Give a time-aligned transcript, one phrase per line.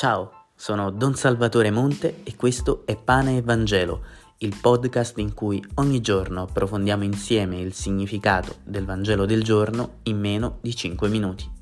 [0.00, 4.00] Ciao, sono Don Salvatore Monte e questo è Pane e Vangelo,
[4.38, 10.18] il podcast in cui ogni giorno approfondiamo insieme il significato del Vangelo del giorno in
[10.18, 11.59] meno di 5 minuti.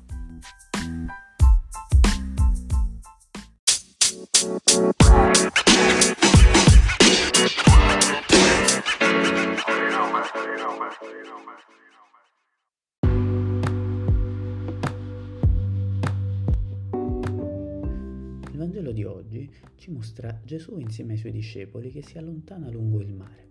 [18.69, 23.11] Vangelo di oggi ci mostra Gesù insieme ai suoi discepoli che si allontana lungo il
[23.11, 23.47] mare.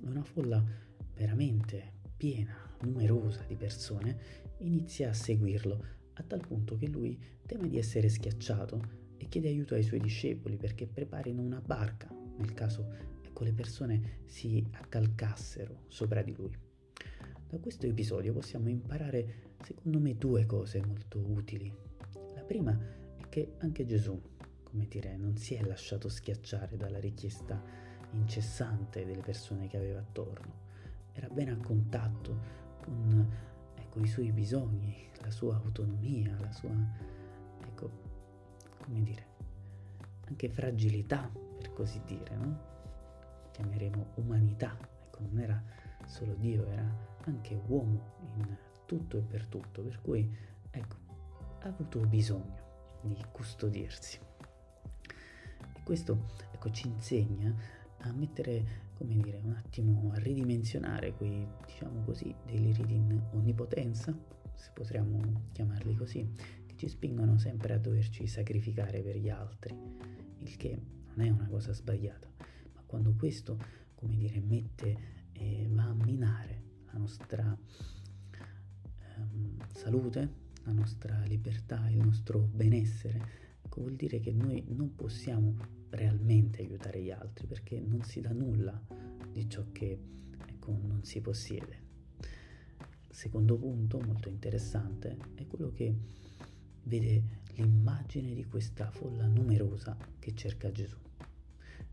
[0.00, 0.60] Una folla
[1.14, 4.18] veramente piena, numerosa di persone
[4.58, 5.84] inizia a seguirlo,
[6.14, 7.16] a tal punto che lui
[7.46, 8.82] teme di essere schiacciato
[9.16, 12.88] e chiede aiuto ai suoi discepoli perché preparino una barca nel caso
[13.22, 16.58] ecco, le persone si accalcassero sopra di lui.
[17.48, 21.72] Da questo episodio possiamo imparare, secondo me, due cose molto utili.
[22.34, 22.76] La prima
[23.16, 24.20] è che anche Gesù
[24.76, 27.58] come dire, non si è lasciato schiacciare dalla richiesta
[28.10, 30.64] incessante delle persone che aveva attorno.
[31.12, 32.38] Era ben a contatto
[32.82, 33.26] con
[33.74, 36.74] ecco, i suoi bisogni, la sua autonomia, la sua,
[37.62, 37.90] ecco,
[38.84, 39.26] come dire,
[40.26, 42.60] anche fragilità, per così dire, no?
[43.52, 44.76] Chiameremo umanità.
[45.06, 45.62] Ecco, non era
[46.04, 46.86] solo Dio, era
[47.24, 50.30] anche uomo in tutto e per tutto, per cui,
[50.68, 50.96] ecco,
[51.60, 52.64] ha avuto bisogno
[53.00, 54.34] di custodirsi.
[55.86, 57.54] Questo ecco, ci insegna
[57.98, 64.12] a mettere, come dire, un attimo a ridimensionare quei, diciamo così, deliri di onnipotenza,
[64.56, 66.28] se potremmo chiamarli così,
[66.66, 69.78] che ci spingono sempre a doverci sacrificare per gli altri,
[70.40, 70.76] il che
[71.14, 72.26] non è una cosa sbagliata,
[72.74, 73.56] ma quando questo,
[73.94, 74.96] come dire, mette
[75.30, 77.56] e va a minare la nostra
[79.14, 80.30] ehm, salute,
[80.64, 87.02] la nostra libertà, il nostro benessere, ecco, vuol dire che noi non possiamo realmente aiutare
[87.02, 88.80] gli altri perché non si dà nulla
[89.32, 89.98] di ciò che
[90.46, 91.84] ecco, non si possiede.
[93.08, 95.94] Secondo punto molto interessante è quello che
[96.84, 100.98] vede l'immagine di questa folla numerosa che cerca Gesù.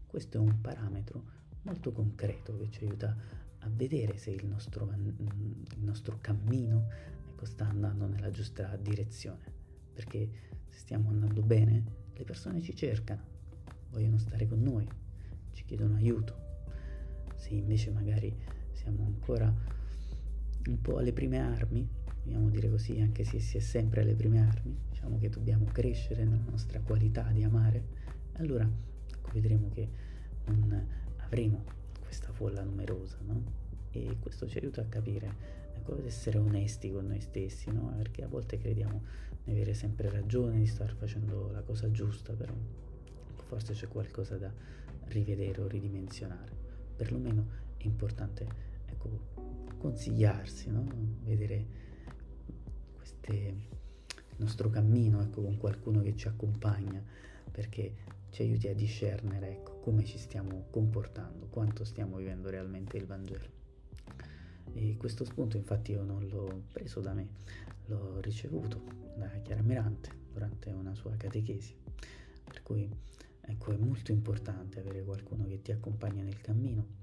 [0.06, 3.16] Questo è un parametro molto concreto che ci aiuta
[3.60, 6.88] a vedere se il nostro, il nostro cammino
[7.30, 9.62] ecco, sta andando nella giusta direzione.
[9.94, 10.30] Perché
[10.68, 11.84] se stiamo andando bene,
[12.14, 13.33] le persone ci cercano
[13.94, 14.88] vogliono stare con noi,
[15.52, 16.36] ci chiedono aiuto.
[17.36, 18.36] Se invece magari
[18.72, 19.54] siamo ancora
[20.66, 21.88] un po' alle prime armi,
[22.24, 26.26] vogliamo dire così, anche se si è sempre alle prime armi, diciamo che dobbiamo crescere
[26.26, 27.86] nella nostra qualità di amare,
[28.34, 28.68] allora
[29.08, 29.88] ecco, vedremo che
[30.46, 30.88] non
[31.18, 31.64] avremo
[32.02, 33.62] questa folla numerosa, no?
[33.92, 35.36] E questo ci aiuta a capire,
[35.76, 37.94] ecco, ad essere onesti con noi stessi, no?
[37.96, 39.04] Perché a volte crediamo
[39.44, 42.54] di avere sempre ragione, di star facendo la cosa giusta, però
[43.44, 44.52] forse c'è qualcosa da
[45.06, 46.52] rivedere o ridimensionare.
[46.96, 48.48] Perlomeno è importante
[48.86, 49.32] ecco,
[49.78, 50.86] consigliarsi, no?
[51.24, 51.66] vedere
[52.96, 57.04] queste, il nostro cammino ecco, con qualcuno che ci accompagna
[57.52, 57.96] perché
[58.30, 63.62] ci aiuti a discernere ecco, come ci stiamo comportando, quanto stiamo vivendo realmente il Vangelo.
[64.74, 67.28] E questo spunto infatti io non l'ho preso da me,
[67.86, 68.82] l'ho ricevuto
[69.16, 71.76] da Chiara Mirante durante una sua catechesi,
[72.44, 72.90] per cui
[73.46, 77.02] Ecco, è molto importante avere qualcuno che ti accompagna nel cammino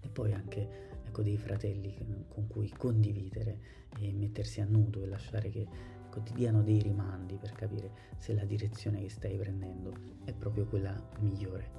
[0.00, 1.94] e poi anche ecco, dei fratelli
[2.28, 3.58] con cui condividere
[3.98, 5.66] e mettersi a nudo e lasciare che
[6.06, 9.92] ecco, ti diano dei rimandi per capire se la direzione che stai prendendo
[10.24, 11.70] è proprio quella migliore.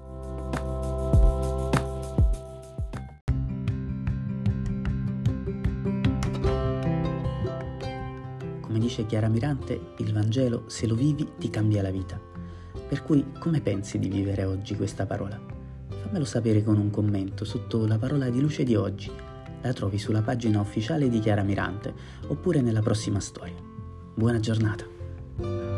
[8.62, 12.39] Come dice Chiara Mirante, il Vangelo, se lo vivi, ti cambia la vita.
[12.88, 15.40] Per cui come pensi di vivere oggi questa parola?
[15.88, 19.12] Fammelo sapere con un commento sotto la parola di luce di oggi.
[19.62, 21.94] La trovi sulla pagina ufficiale di Chiara Mirante
[22.28, 23.58] oppure nella prossima storia.
[24.16, 25.69] Buona giornata!